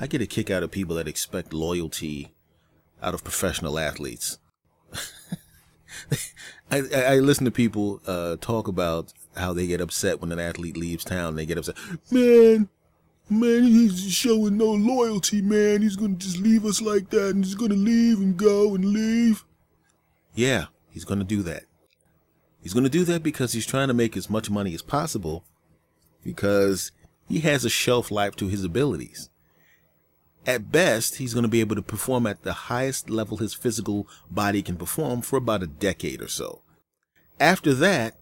I 0.00 0.06
get 0.06 0.22
a 0.22 0.26
kick 0.26 0.48
out 0.50 0.62
of 0.62 0.70
people 0.70 0.96
that 0.96 1.06
expect 1.06 1.52
loyalty 1.52 2.32
out 3.02 3.12
of 3.12 3.22
professional 3.22 3.78
athletes. 3.78 4.38
I, 6.70 6.78
I, 6.94 7.18
listen 7.18 7.44
to 7.44 7.50
people 7.50 8.00
uh, 8.06 8.36
talk 8.40 8.66
about 8.66 9.12
how 9.36 9.52
they 9.52 9.66
get 9.66 9.82
upset 9.82 10.18
when 10.18 10.32
an 10.32 10.38
athlete 10.38 10.78
leaves 10.78 11.04
town. 11.04 11.36
They 11.36 11.44
get 11.44 11.58
upset, 11.58 11.76
man. 12.10 12.70
Man, 13.28 13.64
he's 13.64 14.10
showing 14.10 14.56
no 14.56 14.70
loyalty, 14.72 15.42
man. 15.42 15.82
He's 15.82 15.96
gonna 15.96 16.14
just 16.14 16.38
leave 16.38 16.64
us 16.64 16.80
like 16.80 17.10
that, 17.10 17.34
and 17.34 17.44
he's 17.44 17.54
gonna 17.54 17.74
leave 17.74 18.20
and 18.20 18.36
go 18.36 18.74
and 18.74 18.86
leave. 18.86 19.44
Yeah, 20.34 20.66
he's 20.88 21.04
gonna 21.04 21.24
do 21.24 21.42
that. 21.42 21.64
He's 22.62 22.72
gonna 22.72 22.88
do 22.88 23.04
that 23.04 23.22
because 23.22 23.52
he's 23.52 23.66
trying 23.66 23.88
to 23.88 23.94
make 23.94 24.16
as 24.16 24.30
much 24.30 24.48
money 24.48 24.74
as 24.74 24.82
possible, 24.82 25.44
because 26.24 26.90
he 27.28 27.40
has 27.40 27.66
a 27.66 27.70
shelf 27.70 28.10
life 28.10 28.34
to 28.36 28.48
his 28.48 28.64
abilities. 28.64 29.28
At 30.46 30.72
best, 30.72 31.16
he's 31.16 31.34
going 31.34 31.44
to 31.44 31.48
be 31.48 31.60
able 31.60 31.76
to 31.76 31.82
perform 31.82 32.26
at 32.26 32.42
the 32.42 32.52
highest 32.52 33.10
level 33.10 33.36
his 33.36 33.54
physical 33.54 34.08
body 34.30 34.62
can 34.62 34.76
perform 34.76 35.20
for 35.20 35.36
about 35.36 35.62
a 35.62 35.66
decade 35.66 36.22
or 36.22 36.28
so. 36.28 36.62
After 37.38 37.74
that, 37.74 38.18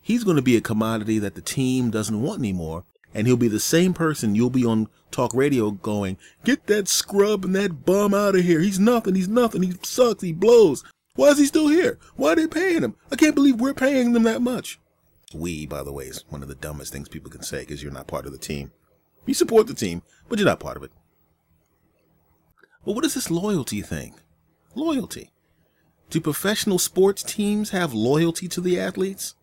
he's 0.00 0.24
going 0.24 0.36
to 0.36 0.42
be 0.42 0.56
a 0.56 0.60
commodity 0.60 1.18
that 1.18 1.34
the 1.34 1.40
team 1.40 1.90
doesn't 1.90 2.22
want 2.22 2.38
anymore, 2.38 2.84
and 3.12 3.26
he'll 3.26 3.36
be 3.36 3.48
the 3.48 3.58
same 3.60 3.94
person 3.94 4.34
you'll 4.34 4.50
be 4.50 4.64
on 4.64 4.88
talk 5.10 5.34
radio 5.34 5.70
going, 5.72 6.18
Get 6.44 6.66
that 6.66 6.88
scrub 6.88 7.44
and 7.44 7.54
that 7.56 7.84
bum 7.84 8.14
out 8.14 8.36
of 8.36 8.44
here. 8.44 8.60
He's 8.60 8.78
nothing. 8.78 9.14
He's 9.14 9.28
nothing. 9.28 9.62
He 9.62 9.72
sucks. 9.82 10.22
He 10.22 10.32
blows. 10.32 10.84
Why 11.14 11.28
is 11.28 11.38
he 11.38 11.46
still 11.46 11.68
here? 11.68 11.98
Why 12.14 12.32
are 12.32 12.36
they 12.36 12.46
paying 12.46 12.82
him? 12.82 12.94
I 13.10 13.16
can't 13.16 13.34
believe 13.34 13.60
we're 13.60 13.74
paying 13.74 14.12
them 14.12 14.24
that 14.24 14.42
much. 14.42 14.78
We, 15.34 15.66
by 15.66 15.82
the 15.82 15.92
way, 15.92 16.04
is 16.04 16.24
one 16.28 16.42
of 16.42 16.48
the 16.48 16.54
dumbest 16.54 16.92
things 16.92 17.08
people 17.08 17.30
can 17.30 17.42
say 17.42 17.60
because 17.60 17.82
you're 17.82 17.92
not 17.92 18.06
part 18.06 18.26
of 18.26 18.32
the 18.32 18.38
team. 18.38 18.70
You 19.24 19.34
support 19.34 19.66
the 19.66 19.74
team, 19.74 20.02
but 20.28 20.38
you're 20.38 20.46
not 20.46 20.60
part 20.60 20.76
of 20.76 20.82
it. 20.82 20.92
But 22.86 22.94
what 22.94 23.04
is 23.04 23.14
this 23.14 23.32
loyalty 23.32 23.82
thing? 23.82 24.14
Loyalty. 24.76 25.32
Do 26.08 26.20
professional 26.20 26.78
sports 26.78 27.24
teams 27.24 27.70
have 27.70 27.92
loyalty 27.92 28.46
to 28.46 28.60
the 28.60 28.78
athletes? 28.78 29.34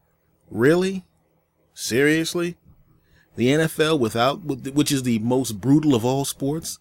Really? 0.50 1.04
Seriously? 1.74 2.56
The 3.36 3.50
NFL, 3.50 4.00
without 4.00 4.46
which 4.46 4.94
is 4.94 5.04
the 5.04 5.20
most 5.20 5.60
brutal 5.60 5.94
of 5.94 6.06
all 6.06 6.24
sports, 6.24 6.80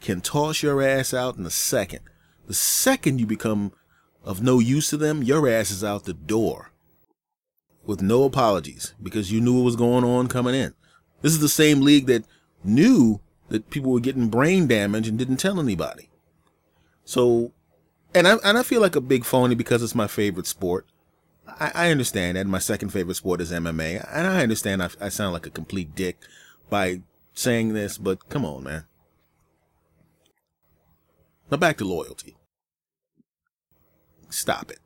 can 0.00 0.20
toss 0.20 0.62
your 0.62 0.80
ass 0.80 1.12
out 1.12 1.38
in 1.38 1.44
a 1.44 1.50
second. 1.50 2.00
The 2.46 2.54
second 2.54 3.18
you 3.18 3.26
become 3.26 3.72
of 4.22 4.40
no 4.40 4.60
use 4.60 4.90
to 4.90 4.96
them, 4.96 5.24
your 5.24 5.48
ass 5.48 5.72
is 5.72 5.82
out 5.82 6.04
the 6.04 6.14
door 6.14 6.70
with 7.84 8.00
no 8.00 8.22
apologies 8.22 8.94
because 9.02 9.32
you 9.32 9.40
knew 9.40 9.54
what 9.54 9.64
was 9.64 9.76
going 9.76 10.04
on 10.04 10.28
coming 10.28 10.54
in. 10.54 10.72
This 11.22 11.32
is 11.32 11.40
the 11.40 11.48
same 11.48 11.80
league 11.80 12.06
that 12.06 12.24
knew 12.62 13.20
that 13.48 13.70
people 13.70 13.92
were 13.92 14.00
getting 14.00 14.28
brain 14.28 14.66
damage 14.66 15.08
and 15.08 15.18
didn't 15.18 15.36
tell 15.36 15.60
anybody. 15.60 16.10
So, 17.04 17.52
and 18.14 18.26
I 18.26 18.36
and 18.44 18.58
I 18.58 18.62
feel 18.62 18.80
like 18.80 18.96
a 18.96 19.00
big 19.00 19.24
phony 19.24 19.54
because 19.54 19.82
it's 19.82 19.94
my 19.94 20.06
favorite 20.06 20.46
sport. 20.46 20.86
I, 21.60 21.70
I 21.74 21.90
understand 21.90 22.36
that 22.36 22.46
my 22.46 22.58
second 22.58 22.90
favorite 22.90 23.14
sport 23.14 23.40
is 23.40 23.52
MMA, 23.52 24.06
and 24.12 24.26
I 24.26 24.42
understand 24.42 24.82
I, 24.82 24.90
I 25.00 25.08
sound 25.08 25.32
like 25.32 25.46
a 25.46 25.50
complete 25.50 25.94
dick 25.94 26.18
by 26.68 27.02
saying 27.34 27.74
this, 27.74 27.98
but 27.98 28.28
come 28.28 28.44
on, 28.44 28.64
man. 28.64 28.84
Now 31.50 31.58
back 31.58 31.76
to 31.78 31.84
loyalty. 31.84 32.36
Stop 34.28 34.70
it. 34.72 34.80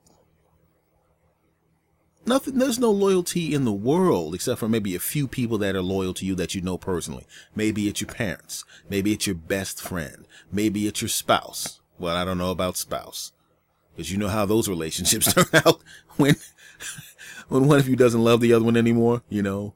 Nothing, 2.31 2.59
there's 2.59 2.79
no 2.79 2.93
loyalty 2.93 3.55
in 3.55 3.65
the 3.65 3.73
world 3.73 4.37
except 4.37 4.61
for 4.61 4.69
maybe 4.69 4.95
a 4.95 5.01
few 5.01 5.27
people 5.27 5.59
that 5.59 5.75
are 5.75 5.83
loyal 5.83 6.15
to 6.15 6.25
you 6.25 6.37
that 6.37 6.55
you 6.55 6.61
know 6.61 6.79
personally. 6.79 7.27
Maybe 7.57 7.89
it's 7.89 8.01
your 8.01 8.07
parents. 8.07 8.65
Maybe 8.89 9.13
it's 9.13 9.27
your 9.27 9.35
best 9.35 9.83
friend. 9.83 10.29
Maybe 10.53 10.87
it's 10.87 11.03
your 11.03 11.09
spouse. 11.09 11.81
Well, 11.99 12.15
I 12.15 12.25
don't 12.25 12.39
know 12.39 12.53
about 12.53 12.77
spouse. 12.77 13.33
Because 13.97 14.13
you 14.13 14.17
know 14.17 14.29
how 14.29 14.47
those 14.47 14.69
relationships 14.69 15.35
turn 15.35 15.47
out 15.67 15.81
when, 16.19 16.37
when 17.49 17.67
one 17.67 17.81
of 17.81 17.89
you 17.89 17.97
doesn't 17.97 18.23
love 18.23 18.41
the 18.41 18.53
other 18.53 18.65
one 18.65 18.77
anymore, 18.77 19.25
you 19.29 19.43
know. 19.43 19.75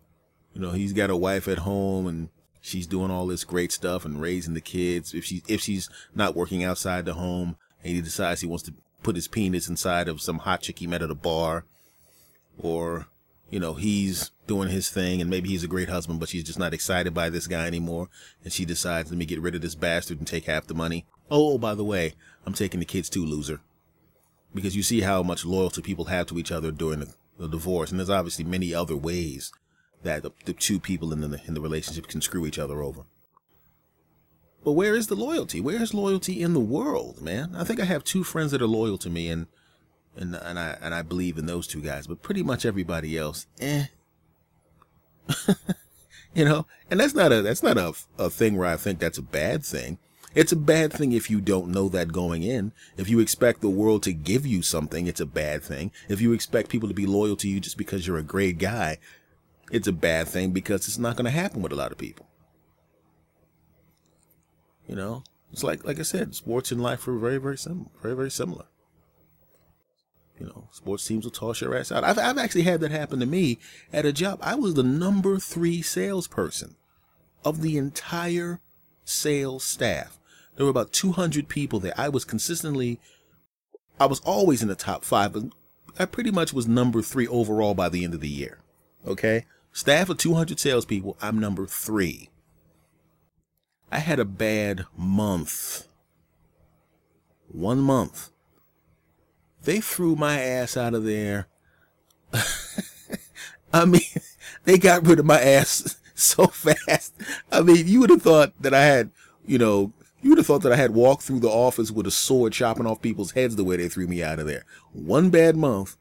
You 0.53 0.60
know, 0.60 0.71
he's 0.71 0.92
got 0.92 1.10
a 1.10 1.16
wife 1.16 1.48
at 1.48 1.59
home 1.59 2.06
and 2.06 2.28
she's 2.60 2.86
doing 2.86 3.10
all 3.10 3.26
this 3.26 3.42
great 3.42 3.72
stuff 3.72 4.04
and 4.04 4.21
raising 4.21 4.54
the 4.54 4.60
kids. 4.60 5.12
If 5.12 5.25
she's 5.25 5.42
if 5.48 5.60
she's 5.60 5.91
not 6.15 6.36
working 6.36 6.62
outside 6.62 7.04
the 7.04 7.15
home 7.15 7.56
and 7.82 7.97
he 7.97 8.00
decides 8.00 8.42
he 8.42 8.47
wants 8.47 8.62
to 8.66 8.75
put 9.03 9.16
his 9.16 9.26
penis 9.26 9.69
inside 9.69 10.06
of 10.06 10.22
some 10.22 10.38
hot 10.38 10.62
chick 10.62 10.78
he 10.78 10.86
met 10.86 11.03
at 11.03 11.10
a 11.10 11.16
bar 11.16 11.65
or 12.59 13.06
you 13.50 13.60
know 13.60 13.75
he's 13.75 14.31
doing 14.47 14.69
his 14.69 14.91
thing 14.91 15.20
and 15.20 15.31
maybe 15.31 15.48
he's 15.48 15.65
a 15.65 15.69
great 15.69 15.88
husband 15.88 16.20
but 16.20 16.28
she's 16.28 16.44
just 16.44 16.59
not 16.59 16.75
excited 16.75 17.15
by 17.15 17.31
this 17.31 17.47
guy 17.47 17.66
anymore. 17.66 18.09
And 18.42 18.53
she 18.53 18.65
decides 18.65 19.10
let 19.10 19.19
me 19.19 19.26
get 19.26 19.41
rid 19.41 19.54
of 19.54 19.62
this 19.62 19.75
bastard 19.75 20.19
and 20.19 20.26
take 20.26 20.44
half 20.47 20.66
the 20.66 20.75
money. 20.75 21.06
Oh 21.31 21.59
by 21.59 21.75
the 21.75 21.84
way 21.84 22.15
i'm 22.47 22.54
taking 22.54 22.81
the 22.81 22.87
kids 22.87 23.09
too 23.09 23.25
loser. 23.25 23.60
Because 24.54 24.76
you 24.76 24.82
see 24.82 25.00
how 25.00 25.22
much 25.22 25.44
loyalty 25.44 25.82
people 25.82 26.06
have 26.06 26.26
to 26.26 26.38
each 26.38 26.53
other 26.53 26.70
during 26.70 27.00
the, 27.00 27.15
the 27.38 27.48
divorce. 27.48 27.91
And 27.91 27.98
there's 27.98 28.10
obviously 28.10 28.44
many 28.44 28.72
other 28.72 28.97
ways 28.97 29.53
that 30.04 30.22
the, 30.22 30.31
the 30.44 30.53
two 30.53 30.78
people 30.78 31.12
in 31.12 31.21
the 31.21 31.41
in 31.47 31.54
the 31.54 31.60
relationship 31.60 32.06
can 32.06 32.21
screw 32.21 32.47
each 32.47 32.59
other 32.59 32.82
over. 32.82 33.03
But 34.65 34.72
where 34.72 34.94
is 34.94 35.09
the 35.09 35.15
loyalty? 35.15 35.60
Where 35.60 35.82
is 35.82 35.92
loyalty 35.92 36.41
in 36.41 36.54
the 36.54 36.60
world 36.60 37.21
man? 37.21 37.54
I 37.54 37.65
think 37.65 37.81
i 37.81 37.84
have 37.84 38.03
two 38.03 38.25
friends 38.25 38.50
that 38.53 38.62
are 38.62 38.66
loyal 38.66 38.97
to 38.98 39.10
me 39.10 39.28
and 39.28 39.47
and 40.16 40.34
and 40.34 40.58
I 40.58 40.76
and 40.80 40.94
I 40.94 41.02
believe 41.02 41.38
in 41.38 41.47
those 41.47 41.66
two 41.66 41.80
guys, 41.80 42.06
but 42.06 42.22
pretty 42.22 42.42
much 42.42 42.64
everybody 42.64 43.16
else, 43.19 43.47
eh. 43.60 43.86
you 46.34 46.44
know, 46.44 46.66
and 46.91 47.00
that's 47.00 47.14
not 47.14 47.32
a 47.32 47.42
that's 47.42 47.62
not 47.62 47.78
a 47.78 47.92
a 48.19 48.30
thing 48.30 48.56
where 48.56 48.69
I 48.69 48.76
think 48.76 48.98
that's 48.98 49.19
a 49.19 49.22
bad 49.22 49.64
thing. 49.64 49.98
It's 50.34 50.53
a 50.53 50.56
bad 50.56 50.92
thing 50.92 51.12
if 51.12 51.30
you 51.30 51.41
don't 51.41 51.69
know 51.69 51.88
that 51.91 52.12
going 52.12 52.42
in. 52.42 52.72
If 52.97 53.08
you 53.08 53.20
expect 53.20 53.60
the 53.60 53.70
world 53.70 54.03
to 54.03 54.12
give 54.12 54.44
you 54.44 54.62
something, 54.62 55.06
it's 55.06 55.20
a 55.20 55.26
bad 55.26 55.62
thing. 55.62 55.92
If 56.08 56.20
you 56.20 56.32
expect 56.32 56.70
people 56.70 56.88
to 56.88 56.94
be 56.94 57.06
loyal 57.06 57.36
to 57.36 57.48
you 57.48 57.60
just 57.60 57.78
because 57.78 58.06
you're 58.06 58.19
a 58.19 58.24
great 58.24 58.58
guy, 58.58 58.98
it's 59.70 59.86
a 59.86 59.92
bad 59.92 60.26
thing 60.26 60.50
because 60.50 60.88
it's 60.88 60.98
not 60.98 61.14
going 61.16 61.26
to 61.26 61.30
happen 61.30 61.62
with 61.62 61.70
a 61.70 61.76
lot 61.76 61.92
of 61.92 61.98
people. 61.98 62.26
You 64.88 64.97
know, 64.97 65.22
it's 65.53 65.62
like 65.62 65.84
like 65.84 66.00
I 66.00 66.03
said, 66.03 66.34
sports 66.34 66.72
and 66.72 66.82
life 66.82 67.06
are 67.06 67.16
very 67.16 67.38
very 67.38 67.56
similar, 67.56 67.91
very 68.03 68.16
very 68.16 68.30
similar. 68.30 68.64
You 70.39 70.47
know, 70.47 70.69
sports 70.72 71.06
teams 71.06 71.25
will 71.25 71.31
toss 71.31 71.61
your 71.61 71.77
ass 71.77 71.93
out. 71.93 72.03
I've, 72.03 72.19
I've 72.19 72.39
actually 72.39 72.62
had 72.62 72.81
that 72.81 72.91
happen 72.91 73.21
to 73.21 73.27
me 73.27 73.59
at 73.93 74.05
a 74.05 74.12
job. 74.12 74.41
I 74.43 74.56
was 74.56 74.75
the 74.75 74.83
number 74.83 75.39
three 75.39 75.81
salesperson 75.81 76.75
of 77.45 77.62
the 77.62 77.77
entire 77.77 78.61
sales 79.05 79.62
staff. 79.62 80.19
There 80.56 80.67
were 80.67 80.71
about 80.71 80.93
200 80.93 81.49
people 81.49 81.78
there. 81.78 81.95
I 81.97 82.09
was 82.09 82.25
consistently, 82.25 83.00
I 84.00 84.06
was 84.06 84.21
always 84.21 84.62
in 84.62 84.69
the 84.69 84.75
top 84.75 85.05
five, 85.05 85.33
but 85.33 85.45
I 85.99 86.05
pretty 86.05 86.33
much 86.33 86.53
was 86.53 86.66
number 86.66 87.03
three 87.03 87.28
overall 87.28 87.75
by 87.75 87.89
the 87.89 88.03
end 88.03 88.15
of 88.15 88.21
the 88.21 88.28
year. 88.28 88.59
Okay? 89.06 89.47
Staff 89.72 90.09
of 90.09 90.19
200 90.19 90.59
salespeople, 90.59 91.16
I'm 91.21 91.39
number 91.39 91.66
three. 91.66 92.31
I 93.93 93.99
had 93.99 94.19
a 94.19 94.25
bad 94.25 94.87
month. 94.97 95.87
One 97.49 97.78
month 97.78 98.31
they 99.64 99.80
threw 99.80 100.16
my 100.16 100.41
ass 100.41 100.76
out 100.76 100.94
of 100.94 101.04
there. 101.04 101.48
I 103.72 103.84
mean, 103.84 104.00
they 104.64 104.78
got 104.78 105.06
rid 105.06 105.19
of 105.19 105.26
my 105.26 105.41
ass 105.41 105.98
so 106.14 106.47
fast. 106.47 107.14
I 107.50 107.60
mean, 107.60 107.86
you 107.86 108.00
would 108.00 108.10
have 108.10 108.22
thought 108.22 108.53
that 108.60 108.74
I 108.74 108.84
had, 108.84 109.10
you 109.47 109.58
know, 109.58 109.92
you 110.22 110.30
would 110.30 110.38
have 110.38 110.47
thought 110.47 110.62
that 110.62 110.72
I 110.72 110.76
had 110.76 110.92
walked 110.92 111.22
through 111.22 111.41
the 111.41 111.50
office 111.50 111.91
with 111.91 112.06
a 112.06 112.10
sword 112.10 112.53
chopping 112.53 112.86
off 112.86 113.03
people's 113.03 113.32
heads 113.32 113.56
the 113.56 113.64
way 113.64 113.76
they 113.76 113.88
threw 113.88 114.06
me 114.06 114.22
out 114.22 114.38
of 114.38 114.47
there. 114.47 114.64
One 114.92 115.28
bad 115.28 115.54
month, 115.54 115.97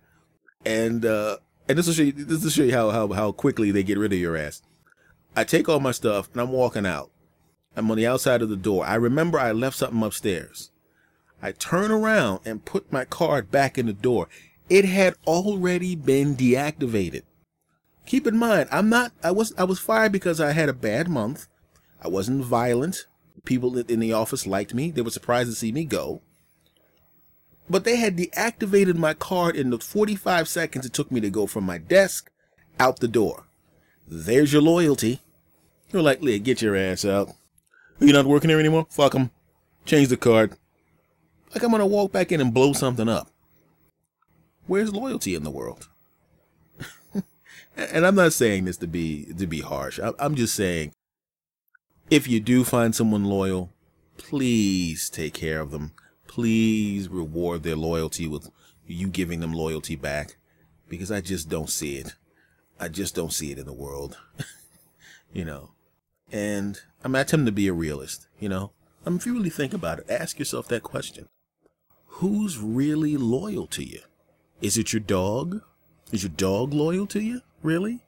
and 0.66 1.06
uh, 1.06 1.38
and 1.68 1.78
this 1.78 1.88
will 1.88 1.94
show 1.94 2.04
you 2.04 2.14
this 2.14 2.42
will 2.42 2.50
show 2.50 2.64
you 2.64 2.74
how 2.74 2.92
how 2.92 3.08
how 3.10 3.32
quickly 3.34 3.72
they 3.72 3.84
get 3.84 3.98
rid 3.98 4.14
of 4.14 4.20
your 4.20 4.38
ass. 4.38 4.62
I 5.36 5.44
take 5.44 5.68
all 5.68 5.80
my 5.80 5.92
stuff 5.92 6.30
and 6.32 6.42
I'm 6.42 6.52
walking 6.52 6.86
out. 6.86 7.12
I'm 7.76 7.90
on 7.90 7.98
the 7.98 8.08
outside 8.08 8.42
of 8.42 8.50
the 8.50 8.56
door. 8.56 8.86
I 8.86 8.96
remember 8.96 9.40
I 9.40 9.52
left 9.52 9.78
something 9.78 10.02
upstairs. 10.04 10.72
I 11.44 11.52
turn 11.52 11.92
around 11.92 12.40
and 12.46 12.64
put 12.64 12.90
my 12.90 13.04
card 13.04 13.52
back 13.52 13.78
in 13.78 13.88
the 13.88 13.94
door. 13.94 14.30
It 14.70 14.86
had 14.86 15.16
already 15.28 15.94
been 15.94 16.38
deactivated. 16.38 17.24
Keep 18.06 18.28
in 18.28 18.38
mind, 18.38 18.70
I'm 18.72 18.88
not 18.88 19.12
I 19.22 19.32
was 19.32 19.54
I 19.58 19.66
was 19.66 19.78
fired 19.78 20.14
because 20.14 20.40
I 20.40 20.54
had 20.54 20.70
a 20.70 20.74
bad 20.74 21.10
month. 21.10 21.48
I 22.02 22.08
wasn't 22.08 22.46
violent. 22.46 23.08
People 23.44 23.78
in 23.78 24.00
the 24.00 24.14
office 24.14 24.48
liked 24.48 24.74
me. 24.74 24.90
They 24.90 25.02
were 25.02 25.10
surprised 25.10 25.50
to 25.50 25.56
see 25.56 25.74
me 25.74 25.84
go. 25.84 26.22
But 27.70 27.84
they 27.84 27.98
had 27.98 28.18
deactivated 28.18 28.96
my 28.96 29.14
card 29.14 29.58
in 29.58 29.70
the 29.70 29.80
45 29.80 30.48
seconds 30.48 30.86
it 30.86 30.94
took 30.94 31.12
me 31.12 31.20
to 31.20 31.30
go 31.30 31.46
from 31.46 31.66
my 31.66 31.78
desk 31.78 32.32
out 32.80 33.02
the 33.02 33.08
door. 33.10 33.48
There's 34.08 34.54
your 34.54 34.62
loyalty. 34.62 35.20
You're 35.92 36.02
like, 36.02 36.22
Leah, 36.22 36.40
get 36.40 36.62
your 36.62 36.78
ass 36.78 37.04
out. 37.04 37.32
You're 38.00 38.14
not 38.14 38.28
working 38.28 38.50
here 38.50 38.60
anymore? 38.60 38.88
Fuck 38.90 39.12
them. 39.12 39.32
Change 39.86 40.08
the 40.08 40.18
card. 40.18 40.56
Like 41.54 41.64
I'm 41.64 41.72
gonna 41.72 41.86
walk 41.86 42.12
back 42.12 42.32
in 42.32 42.42
and 42.42 42.54
blow 42.54 42.74
something 42.74 43.10
up. 43.10 43.30
Where's 44.66 44.94
loyalty 44.94 45.36
in 45.36 45.44
the 45.44 45.52
world? 45.52 45.90
and 47.76 48.06
I'm 48.06 48.16
not 48.16 48.34
saying 48.34 48.66
this 48.66 48.78
to 48.78 48.88
be 48.88 49.34
to 49.38 49.46
be 49.46 49.62
harsh. 49.62 50.00
I'm 50.20 50.36
just 50.36 50.56
saying 50.56 50.94
if 52.10 52.28
you 52.28 52.40
do 52.40 52.64
find 52.64 52.96
someone 52.96 53.26
loyal, 53.26 53.72
please 54.18 55.10
take 55.10 55.34
care 55.34 55.60
of 55.60 55.72
them. 55.72 55.94
Please 56.28 57.10
reward 57.10 57.64
their 57.64 57.76
loyalty 57.76 58.28
with 58.28 58.50
you 58.88 59.08
giving 59.08 59.40
them 59.40 59.54
loyalty 59.54 59.96
back 59.96 60.38
because 60.90 61.12
I 61.12 61.22
just 61.22 61.50
don't 61.50 61.70
see 61.70 61.98
it. 61.98 62.16
I 62.80 62.88
just 62.88 63.16
don't 63.16 63.34
see 63.34 63.52
it 63.52 63.60
in 63.60 63.66
the 63.66 63.74
world. 63.74 64.18
you 65.34 65.46
know. 65.46 65.72
And 66.32 66.80
I'm 67.04 67.16
attempting 67.16 67.46
to 67.46 67.52
be 67.52 67.68
a 67.68 67.74
realist, 67.74 68.28
you 68.40 68.50
know. 68.50 68.72
Um, 69.06 69.18
if 69.18 69.26
you 69.26 69.34
really 69.34 69.50
think 69.50 69.74
about 69.74 70.00
it, 70.00 70.06
ask 70.10 70.40
yourself 70.40 70.68
that 70.70 70.84
question. 70.84 71.28
Who's 72.18 72.60
really 72.60 73.18
loyal 73.18 73.66
to 73.68 73.84
you? 73.84 74.00
Is 74.62 74.78
it 74.78 74.94
your 74.94 75.00
dog? 75.00 75.62
Is 76.12 76.22
your 76.24 76.30
dog 76.30 76.74
loyal 76.74 77.08
to 77.08 77.20
you? 77.20 77.42
Really? 77.64 78.02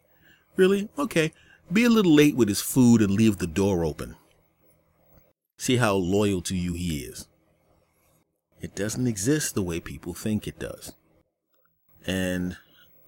Really? 0.55 0.89
Okay. 0.97 1.33
Be 1.73 1.85
a 1.85 1.89
little 1.89 2.13
late 2.13 2.35
with 2.35 2.47
his 2.47 2.61
food 2.61 3.01
and 3.01 3.11
leave 3.11 3.37
the 3.37 3.47
door 3.47 3.83
open. 3.83 4.15
See 5.57 5.77
how 5.77 5.95
loyal 5.95 6.41
to 6.43 6.55
you 6.55 6.73
he 6.73 6.99
is. 6.99 7.27
It 8.61 8.75
doesn't 8.75 9.07
exist 9.07 9.55
the 9.55 9.63
way 9.63 9.79
people 9.79 10.13
think 10.13 10.47
it 10.47 10.59
does. 10.59 10.93
And 12.05 12.57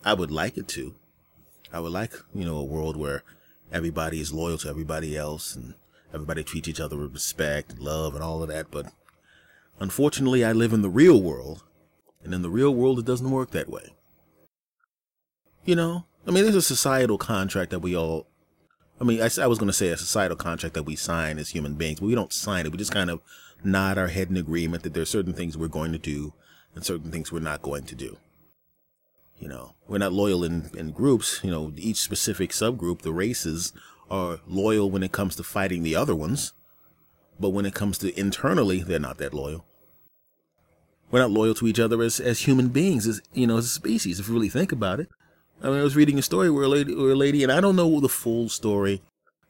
I 0.03 0.15
would 0.15 0.31
like 0.31 0.57
it 0.57 0.67
to. 0.69 0.95
I 1.71 1.79
would 1.79 1.91
like, 1.91 2.13
you 2.33 2.43
know, 2.43 2.57
a 2.57 2.63
world 2.63 2.97
where 2.97 3.23
everybody 3.71 4.19
is 4.19 4.33
loyal 4.33 4.57
to 4.57 4.69
everybody 4.69 5.15
else 5.15 5.55
and 5.55 5.75
everybody 6.11 6.43
treats 6.43 6.67
each 6.67 6.79
other 6.79 6.97
with 6.97 7.13
respect 7.13 7.73
and 7.73 7.79
love 7.81 8.15
and 8.15 8.23
all 8.23 8.41
of 8.41 8.49
that. 8.49 8.71
But 8.71 8.87
unfortunately, 9.79 10.43
I 10.43 10.51
live 10.51 10.73
in 10.73 10.81
the 10.81 10.89
real 10.89 11.21
world. 11.21 11.63
And 12.23 12.33
in 12.33 12.41
the 12.41 12.49
real 12.49 12.73
world, 12.73 12.99
it 12.99 13.05
doesn't 13.05 13.31
work 13.31 13.51
that 13.51 13.69
way. 13.69 13.93
You 15.63 15.75
know, 15.75 16.05
I 16.25 16.31
mean, 16.31 16.43
there's 16.43 16.55
a 16.55 16.61
societal 16.61 17.17
contract 17.17 17.71
that 17.71 17.79
we 17.79 17.95
all 17.95 18.27
I 18.99 19.03
mean, 19.03 19.21
I, 19.21 19.29
I 19.41 19.47
was 19.47 19.59
going 19.59 19.67
to 19.67 19.73
say 19.73 19.89
a 19.89 19.97
societal 19.97 20.37
contract 20.37 20.73
that 20.73 20.83
we 20.83 20.95
sign 20.95 21.37
as 21.37 21.49
human 21.49 21.75
beings, 21.75 21.99
but 21.99 22.07
we 22.07 22.15
don't 22.15 22.33
sign 22.33 22.65
it. 22.65 22.71
We 22.71 22.77
just 22.77 22.91
kind 22.91 23.09
of 23.09 23.21
nod 23.63 23.97
our 23.97 24.07
head 24.07 24.29
in 24.29 24.37
agreement 24.37 24.83
that 24.83 24.93
there 24.93 25.03
are 25.03 25.07
certain 25.07 25.33
things 25.33 25.57
we're 25.57 25.67
going 25.67 25.91
to 25.91 25.97
do 25.97 26.33
and 26.73 26.83
certain 26.83 27.11
things 27.11 27.31
we're 27.31 27.39
not 27.39 27.61
going 27.61 27.83
to 27.85 27.95
do. 27.95 28.17
You 29.39 29.49
know, 29.49 29.73
we're 29.87 29.99
not 29.99 30.13
loyal 30.13 30.43
in, 30.43 30.71
in 30.75 30.91
groups. 30.91 31.41
You 31.43 31.51
know, 31.51 31.71
each 31.75 31.97
specific 31.97 32.51
subgroup, 32.51 33.03
the 33.03 33.13
races, 33.13 33.71
are 34.09 34.39
loyal 34.47 34.89
when 34.89 35.03
it 35.03 35.11
comes 35.11 35.35
to 35.35 35.43
fighting 35.43 35.83
the 35.83 35.95
other 35.95 36.15
ones. 36.15 36.53
But 37.39 37.49
when 37.49 37.65
it 37.65 37.73
comes 37.73 37.97
to 37.99 38.19
internally, 38.19 38.81
they're 38.81 38.99
not 38.99 39.17
that 39.17 39.33
loyal. 39.33 39.65
We're 41.11 41.19
not 41.19 41.31
loyal 41.31 41.53
to 41.55 41.67
each 41.67 41.79
other 41.79 42.01
as, 42.01 42.19
as 42.19 42.41
human 42.41 42.69
beings, 42.69 43.07
as, 43.07 43.21
you 43.33 43.47
know, 43.47 43.57
as 43.57 43.65
a 43.65 43.69
species, 43.69 44.19
if 44.19 44.27
you 44.27 44.33
really 44.33 44.49
think 44.49 44.71
about 44.71 44.99
it. 44.99 45.07
I 45.61 45.67
mean, 45.67 45.79
I 45.79 45.83
was 45.83 45.95
reading 45.95 46.19
a 46.19 46.21
story 46.21 46.49
where 46.49 46.63
a 46.63 46.67
lady, 46.67 46.93
where 46.93 47.11
a 47.11 47.15
lady, 47.15 47.43
and 47.43 47.51
I 47.51 47.61
don't 47.61 47.75
know 47.75 47.99
the 47.99 48.09
full 48.09 48.49
story, 48.49 49.01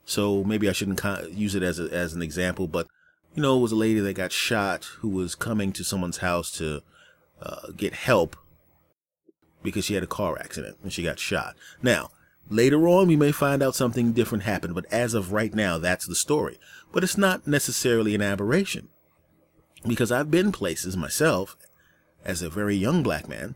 so 0.05 0.43
maybe 0.43 0.69
I 0.69 0.71
shouldn't 0.71 1.03
use 1.33 1.55
it 1.55 1.63
as 1.63 1.79
a, 1.79 1.91
as 1.91 2.13
an 2.13 2.21
example. 2.21 2.67
But 2.67 2.87
you 3.35 3.41
know, 3.41 3.57
it 3.57 3.61
was 3.61 3.71
a 3.71 3.75
lady 3.75 3.99
that 3.99 4.13
got 4.13 4.31
shot 4.31 4.85
who 4.99 5.09
was 5.09 5.35
coming 5.35 5.71
to 5.73 5.83
someone's 5.83 6.17
house 6.17 6.51
to 6.53 6.81
uh, 7.41 7.71
get 7.75 7.93
help 7.93 8.35
because 9.61 9.85
she 9.85 9.95
had 9.95 10.03
a 10.03 10.07
car 10.07 10.39
accident 10.39 10.77
and 10.81 10.93
she 10.93 11.03
got 11.03 11.19
shot. 11.19 11.55
Now, 11.81 12.09
later 12.49 12.87
on, 12.87 13.07
we 13.07 13.15
may 13.15 13.31
find 13.31 13.61
out 13.61 13.75
something 13.75 14.13
different 14.13 14.43
happened, 14.43 14.75
but 14.75 14.85
as 14.91 15.13
of 15.13 15.31
right 15.31 15.53
now, 15.53 15.77
that's 15.77 16.05
the 16.05 16.15
story. 16.15 16.59
But 16.91 17.03
it's 17.03 17.17
not 17.17 17.47
necessarily 17.47 18.15
an 18.15 18.21
aberration 18.21 18.89
because 19.85 20.11
I've 20.11 20.31
been 20.31 20.51
places 20.51 20.97
myself 20.97 21.55
as 22.25 22.41
a 22.41 22.49
very 22.49 22.75
young 22.75 23.03
black 23.03 23.27
man 23.27 23.55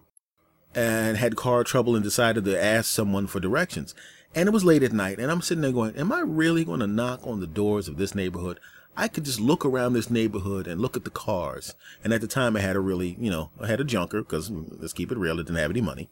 and 0.74 1.18
had 1.18 1.36
car 1.36 1.64
trouble 1.64 1.96
and 1.96 2.04
decided 2.04 2.46
to 2.46 2.64
ask 2.64 2.90
someone 2.90 3.28
for 3.28 3.40
directions. 3.40 3.94
And 4.34 4.48
it 4.48 4.54
was 4.54 4.64
late 4.64 4.84
at 4.84 4.94
night, 4.94 5.20
and 5.20 5.30
I'm 5.30 5.42
sitting 5.42 5.62
there 5.62 5.74
going, 5.74 5.96
Am 5.98 6.12
I 6.12 6.22
really 6.22 6.64
going 6.64 6.80
to 6.80 6.88
knock 6.88 7.26
on 7.28 7.42
the 7.42 7.48
doors 7.48 7.90
of 7.90 7.98
this 7.98 8.16
neighborhood? 8.16 8.60
I 8.96 9.08
could 9.08 9.26
just 9.26 9.40
look 9.40 9.66
around 9.66 9.94
this 9.94 10.10
neighborhood 10.10 10.68
and 10.68 10.82
look 10.82 10.96
at 10.98 11.06
the 11.06 11.10
cars. 11.10 11.76
And 12.04 12.14
at 12.14 12.22
the 12.22 12.28
time, 12.28 12.56
I 12.56 12.62
had 12.62 12.76
a 12.76 12.82
really, 12.82 13.18
you 13.20 13.30
know, 13.30 13.50
I 13.60 13.68
had 13.68 13.80
a 13.80 13.86
junker 13.86 14.22
because 14.22 14.50
mm, 14.50 14.68
let's 14.80 14.94
keep 14.94 15.12
it 15.12 15.18
real, 15.18 15.36
I 15.36 15.44
didn't 15.44 15.56
have 15.56 15.72
any 15.72 15.82
money. 15.82 16.10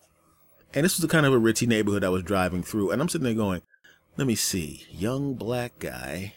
And 0.73 0.85
this 0.85 0.95
was 0.97 1.01
the 1.01 1.07
kind 1.07 1.25
of 1.25 1.33
a 1.33 1.39
ritzy 1.39 1.67
neighborhood 1.67 2.03
I 2.03 2.09
was 2.09 2.23
driving 2.23 2.63
through. 2.63 2.91
And 2.91 3.01
I'm 3.01 3.09
sitting 3.09 3.25
there 3.25 3.33
going, 3.33 3.61
Let 4.17 4.27
me 4.27 4.35
see, 4.35 4.85
young 4.91 5.33
black 5.33 5.79
guy, 5.79 6.35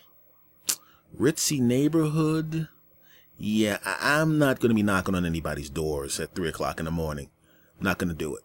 ritzy 1.19 1.61
neighborhood. 1.61 2.69
Yeah, 3.37 3.79
I- 3.85 4.21
I'm 4.21 4.39
not 4.39 4.61
going 4.61 4.71
to 4.71 4.75
be 4.75 4.83
knocking 4.83 5.15
on 5.15 5.27
anybody's 5.27 5.71
doors 5.71 6.19
at 6.21 6.35
three 6.35 6.49
o'clock 6.49 6.79
in 6.79 6.85
the 6.85 6.91
morning 6.91 7.29
I'm 7.79 7.85
not 7.85 7.99
going 7.99 8.09
to 8.11 8.15
do 8.15 8.37
it. 8.37 8.43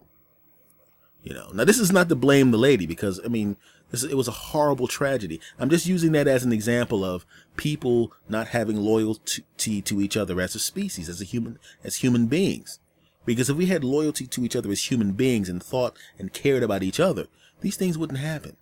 You 1.23 1.33
know, 1.33 1.49
now 1.53 1.65
this 1.65 1.77
is 1.77 1.91
not 1.91 2.09
to 2.09 2.15
blame 2.15 2.51
the 2.51 2.57
lady 2.57 2.85
because 2.85 3.19
I 3.23 3.27
mean, 3.27 3.57
this, 3.91 4.03
it 4.03 4.15
was 4.15 4.27
a 4.27 4.31
horrible 4.31 4.87
tragedy. 4.87 5.39
I'm 5.59 5.69
just 5.69 5.85
using 5.85 6.11
that 6.13 6.27
as 6.27 6.43
an 6.43 6.51
example 6.51 7.05
of 7.05 7.25
people 7.55 8.11
not 8.27 8.47
having 8.47 8.77
loyalty 8.77 9.81
to 9.81 10.01
each 10.01 10.17
other 10.17 10.41
as 10.41 10.55
a 10.55 10.59
species, 10.59 11.07
as 11.09 11.21
a 11.21 11.25
human, 11.25 11.59
as 11.83 11.97
human 11.97 12.27
beings. 12.27 12.79
Because 13.27 13.49
if 13.49 13.57
we 13.57 13.65
had 13.65 13.83
loyalty 13.83 14.25
to 14.25 14.45
each 14.45 14.55
other 14.55 14.71
as 14.71 14.89
human 14.89 15.11
beings 15.11 15.49
and 15.49 15.61
thought 15.61 15.97
and 16.17 16.31
cared 16.31 16.63
about 16.63 16.81
each 16.81 16.97
other, 16.97 17.27
these 17.59 17.75
things 17.75 17.97
wouldn't 17.97 18.19
happen. 18.19 18.55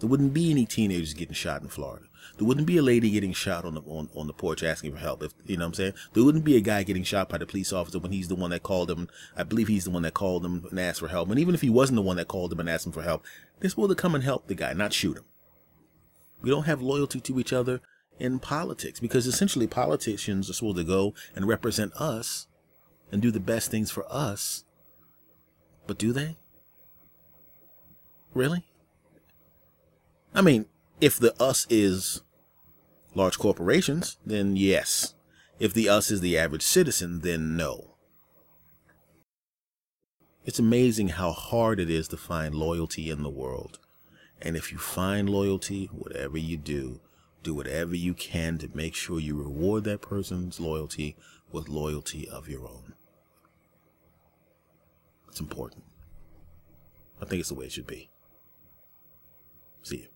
There 0.00 0.08
wouldn't 0.08 0.32
be 0.32 0.50
any 0.50 0.64
teenagers 0.64 1.12
getting 1.12 1.34
shot 1.34 1.60
in 1.60 1.68
Florida. 1.68 2.06
There 2.38 2.46
wouldn't 2.46 2.66
be 2.66 2.78
a 2.78 2.82
lady 2.82 3.10
getting 3.10 3.34
shot 3.34 3.66
on 3.66 3.74
the 3.74 3.82
on, 3.82 4.08
on 4.16 4.28
the 4.28 4.32
porch 4.32 4.62
asking 4.62 4.92
for 4.92 4.98
help. 4.98 5.22
If 5.22 5.34
you 5.44 5.58
know 5.58 5.64
what 5.64 5.68
I'm 5.68 5.74
saying, 5.74 5.92
there 6.14 6.24
wouldn't 6.24 6.46
be 6.46 6.56
a 6.56 6.62
guy 6.62 6.84
getting 6.84 7.02
shot 7.02 7.28
by 7.28 7.36
the 7.36 7.44
police 7.44 7.70
officer 7.70 7.98
when 7.98 8.12
he's 8.12 8.28
the 8.28 8.34
one 8.34 8.48
that 8.50 8.62
called 8.62 8.90
him. 8.90 9.10
I 9.36 9.42
believe 9.42 9.68
he's 9.68 9.84
the 9.84 9.90
one 9.90 10.02
that 10.02 10.14
called 10.14 10.46
him 10.46 10.66
and 10.70 10.80
asked 10.80 11.00
for 11.00 11.08
help. 11.08 11.28
And 11.28 11.38
even 11.38 11.54
if 11.54 11.60
he 11.60 11.68
wasn't 11.68 11.96
the 11.96 12.02
one 12.02 12.16
that 12.16 12.28
called 12.28 12.50
him 12.50 12.60
and 12.60 12.70
asked 12.70 12.86
him 12.86 12.92
for 12.92 13.02
help, 13.02 13.26
they're 13.60 13.68
supposed 13.68 13.90
to 13.90 13.94
come 13.94 14.14
and 14.14 14.24
help 14.24 14.46
the 14.46 14.54
guy, 14.54 14.72
not 14.72 14.94
shoot 14.94 15.18
him. 15.18 15.24
We 16.40 16.48
don't 16.48 16.64
have 16.64 16.80
loyalty 16.80 17.20
to 17.20 17.38
each 17.38 17.52
other 17.52 17.82
in 18.18 18.38
politics 18.38 19.00
because 19.00 19.26
essentially 19.26 19.66
politicians 19.66 20.48
are 20.48 20.54
supposed 20.54 20.78
to 20.78 20.84
go 20.84 21.12
and 21.36 21.46
represent 21.46 21.92
us 22.00 22.46
and 23.12 23.22
do 23.22 23.30
the 23.30 23.38
best 23.38 23.70
things 23.70 23.90
for 23.90 24.04
us. 24.10 24.64
But 25.86 25.98
do 25.98 26.12
they? 26.12 26.36
Really? 28.34 28.64
I 30.34 30.40
mean, 30.40 30.64
if 31.00 31.18
the 31.18 31.40
us 31.40 31.66
is 31.68 32.22
large 33.14 33.38
corporations, 33.38 34.16
then 34.24 34.56
yes. 34.56 35.14
If 35.60 35.74
the 35.74 35.88
us 35.88 36.10
is 36.10 36.22
the 36.22 36.38
average 36.38 36.62
citizen, 36.62 37.20
then 37.20 37.56
no. 37.56 37.96
It's 40.44 40.58
amazing 40.58 41.10
how 41.10 41.32
hard 41.32 41.78
it 41.78 41.90
is 41.90 42.08
to 42.08 42.16
find 42.16 42.54
loyalty 42.54 43.10
in 43.10 43.22
the 43.22 43.30
world. 43.30 43.78
And 44.40 44.56
if 44.56 44.72
you 44.72 44.78
find 44.78 45.28
loyalty, 45.28 45.86
whatever 45.92 46.38
you 46.38 46.56
do, 46.56 47.00
do 47.42 47.54
whatever 47.54 47.94
you 47.94 48.14
can 48.14 48.58
to 48.58 48.70
make 48.74 48.94
sure 48.94 49.20
you 49.20 49.36
reward 49.36 49.84
that 49.84 50.00
person's 50.00 50.58
loyalty 50.58 51.16
with 51.52 51.68
loyalty 51.68 52.28
of 52.28 52.48
your 52.48 52.66
own. 52.66 52.94
It's 55.32 55.40
important. 55.40 55.82
I 57.18 57.24
think 57.24 57.40
it's 57.40 57.48
the 57.48 57.54
way 57.54 57.64
it 57.64 57.72
should 57.72 57.86
be. 57.86 58.10
See 59.80 59.96
you. 59.96 60.11